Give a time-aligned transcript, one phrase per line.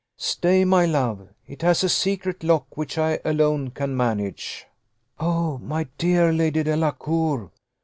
[0.17, 4.65] "Stay, my love; it has a secret lock, which I alone can manage."
[5.19, 7.51] "Oh, my dear Lady Delacour!"